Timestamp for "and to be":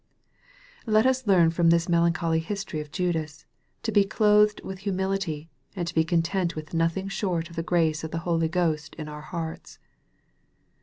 5.75-6.03